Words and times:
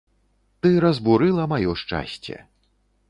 Ты 0.65 0.69
разбурыла 0.85 1.45
маё 1.53 1.77
шчасце. 1.83 2.41